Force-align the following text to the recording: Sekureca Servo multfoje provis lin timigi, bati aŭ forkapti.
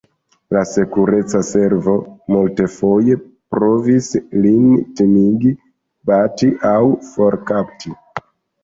Sekureca 0.69 1.41
Servo 1.49 1.93
multfoje 2.35 3.19
provis 3.57 4.11
lin 4.47 4.67
timigi, 5.03 5.55
bati 6.13 6.55
aŭ 6.75 6.83
forkapti. 7.15 7.97